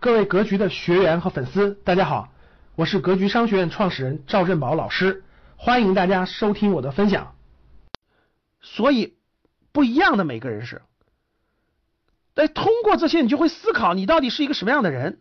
[0.00, 2.32] 各位格局的学员和粉丝，大家好，
[2.74, 5.22] 我是格局商学院创始人赵振宝老师，
[5.56, 7.36] 欢迎大家收听我的分享。
[8.62, 9.18] 所以，
[9.72, 10.80] 不一样的每个人是，
[12.34, 15.20] 哎，通过这些，你就会思考你到底是一个什么样的人。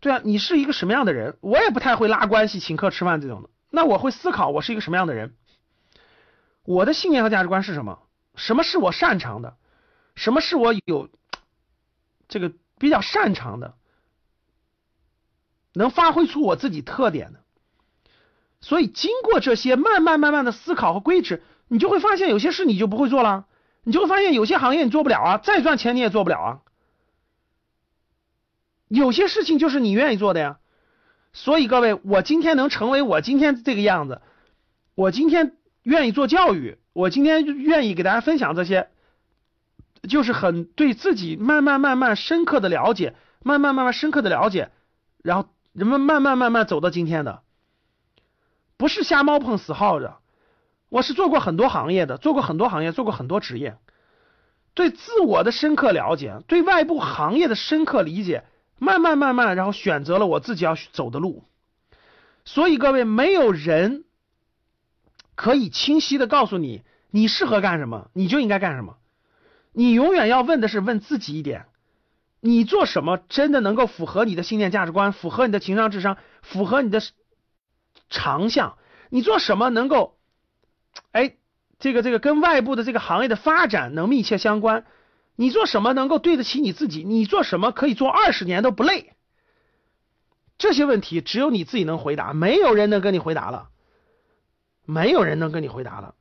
[0.00, 1.38] 对啊，你是一个什么样的人？
[1.40, 5.36] 我也不太会拉关系、请客吃饭这种的，那我会思考我是一个什么样的人。
[6.64, 8.00] 我的信念和价值观是什么？
[8.34, 9.56] 什么是我擅长的？
[10.16, 11.08] 什么是我有
[12.26, 13.74] 这个比较擅长的，
[15.74, 17.40] 能发挥出我自己特点的？
[18.60, 23.46] 所以经过这些慢慢慢慢的思考和规制，你就会发现有些事你就不会做了，
[23.84, 26.60] 你就会发现有些行业你做不了啊，再赚钱你也做不了啊。
[28.88, 30.58] 有些事情就是你愿意做的呀。
[31.32, 34.20] 所以各位，我今天能成为我今天这个样子，
[34.94, 36.78] 我今天愿意做教育。
[36.92, 38.90] 我今天愿意给大家分享这些，
[40.08, 44.70] 就是很对自己慢慢慢慢深刻的了解，慢慢慢慢深刻的了解，
[45.22, 47.42] 然后人们慢慢慢慢走到今天的，
[48.76, 50.12] 不是瞎猫碰死耗子。
[50.88, 53.76] 我是做过很多行业的，做过很多行业，做过很多职业，
[54.74, 58.44] 对自我的深刻了解，对外部行业的深刻理解，
[58.78, 61.44] 慢慢慢慢，然后选择了我自己要走的路。
[62.44, 64.04] 所以各位，没有人。
[65.36, 68.98] 可以清晰的告诉你，你适合干什么，你就应该干什么。
[69.72, 71.66] 你永远要问的是问自己一点：
[72.40, 77.00] 你做什么真的能够符合你的信念价值观，符合你的情商智商，符合你的
[78.08, 78.76] 长项？
[79.10, 80.18] 你做什么能够，
[81.12, 81.36] 哎，
[81.78, 84.86] 这个这个跟外部的这个行业的发展能密切相关？
[85.36, 87.02] 你做什么能够对得起你自己？
[87.04, 89.14] 你做什么可以做二十年都不累？
[90.58, 93.68] 这些问题只有你自己能回答，没有人能跟你回答了。
[94.84, 96.14] 没有人能跟你回答了，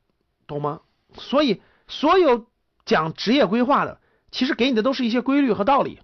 [0.46, 0.82] 懂吗？
[1.16, 2.46] 所以，所有
[2.90, 4.02] 讲职业规划的，
[4.32, 6.00] 其实给你的都是一些规律和道理。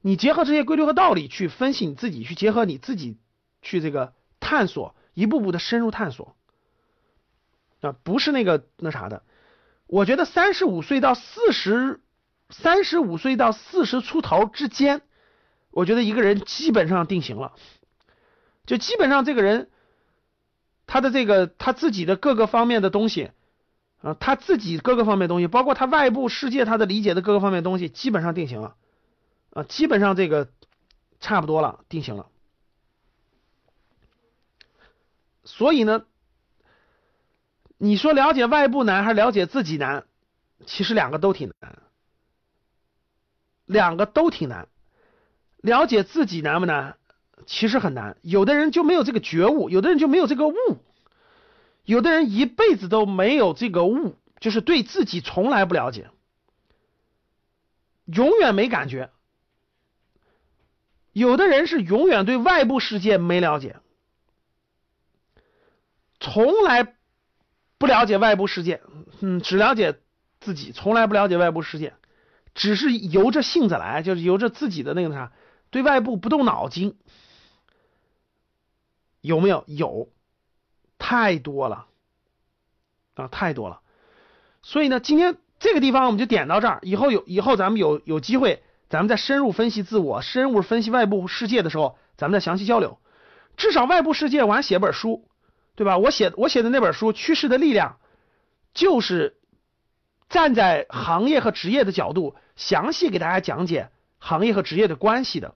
[0.00, 3.16] 你结合这些规律和道理去分析你自己，去结合你自己
[3.62, 6.34] 去这个探索，一步步的深入探索
[7.80, 9.22] 啊，不是那个那啥的。
[9.86, 12.00] 我觉得三十五岁到四十，
[12.50, 15.02] 三十五岁到四十出头之间，
[15.70, 17.52] 我觉得一个人基本上定型了，
[18.66, 19.70] 就基本上这个人。
[20.88, 23.32] 他的这个他自己的各个方面的东西
[24.06, 28.76] 啊，他自己各个方面东西，包括他外部世界他的理解的各个方面东西，基本上定型了
[29.50, 30.48] 啊，基本上这个
[31.18, 32.28] 差不多了，定型了。
[35.42, 36.04] 所以呢，
[37.78, 40.04] 你说了解外部难还是了解自己难？
[40.66, 41.76] 其实两个都挺难，
[43.64, 44.68] 两个都挺难。
[45.56, 46.96] 了解自己难不难？
[47.44, 50.54] 其实很难，有的人就没有这个觉悟，有的人就没有这个悟，
[51.86, 56.10] 有的人一辈子都没有这个悟，就是对自己从来不了解，
[58.04, 59.10] 永远没感觉。
[61.12, 63.76] 有的人是永远对外部世界没了解，
[66.20, 66.94] 从来
[67.78, 68.82] 不了解外部世界，
[69.20, 69.98] 嗯，只了解
[70.40, 71.94] 自己，从来不了解外部世界，
[72.54, 75.32] 只是由着性子来，就是由着自己的那个啥，
[75.70, 76.98] 对外部不动脑筋。
[79.22, 79.64] 有没有？
[79.66, 80.10] 有，
[81.08, 81.86] 太多了
[83.14, 83.80] 啊，太多了。
[84.60, 86.80] 所以呢，今天这个地方我们就点到这儿。
[86.82, 92.98] 以后有以后咱们有有机会，咱们再深入分析自我，深入分析外部世界的时候，咱们再详细交流。
[93.56, 95.28] 至少外部世界我还写本书，
[95.76, 95.96] 对吧？
[95.96, 97.98] 我写我写的那本书《趋势的力量》，
[98.74, 99.36] 就是
[100.28, 105.54] 站在行业和职业的角度，详细给大家讲解行业和职业的关系的。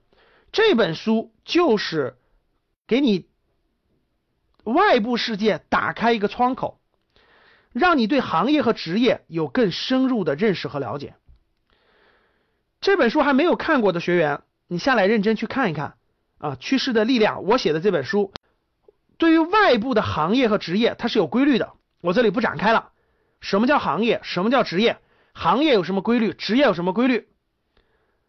[0.53, 2.15] 这本书就是
[2.87, 3.29] 给你。
[4.63, 6.79] 外部世界打开一个窗口，
[7.71, 11.15] 让你对行业和职业有更深入的认识和了解。
[12.79, 15.95] 这本书还没有看过的学员，你下来认真去看一看
[16.39, 16.55] 啊！
[16.59, 18.33] 趋势的力量，我写的这本书，
[19.17, 21.73] 对于外部的行业和职业，它是有规律的。
[22.01, 22.89] 我这里不展开了。
[23.39, 24.19] 什么叫行业？
[24.23, 24.97] 什么叫职业？
[25.33, 26.33] 行业有什么规律？
[26.33, 27.27] 职业有什么规律？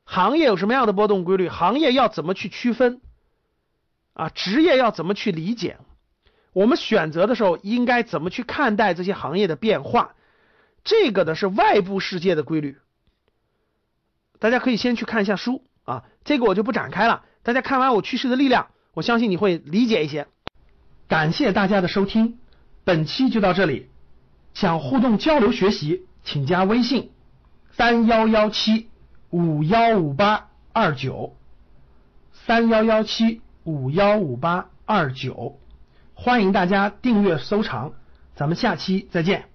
[0.04, 1.48] 行业有什么样的波动规律？
[1.48, 3.00] 行业要怎么去区分？
[4.12, 5.78] 啊，职业要怎么去理解？
[6.52, 10.10] 我们选择的时候应该怎么去看待这些行业的变化？
[10.84, 12.78] 这个呢是外部世界的规律，
[14.38, 17.24] 大家可以先去看一下书啊，这个我就不展开了。
[17.42, 20.26] 大家看完我趋势的力量，我相信你会理解一些。
[21.08, 22.38] 感谢大家的收听，
[22.84, 23.88] 本期就到这里。
[24.54, 27.10] 想互动交流学习，请加微信
[27.70, 28.90] 三幺幺七
[29.30, 31.36] 五幺五八二九
[32.32, 35.58] 三幺幺七五幺五八二九。
[36.24, 37.94] 欢迎大家订阅收藏，
[38.36, 39.51] 咱们下期再见。